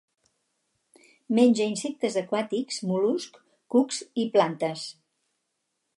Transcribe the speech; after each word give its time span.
Menja 1.39 1.67
insectes 1.73 2.17
aquàtics, 2.23 2.81
mol·luscs, 2.93 3.45
cucs 3.77 4.03
i 4.25 4.29
plantes. 4.37 4.91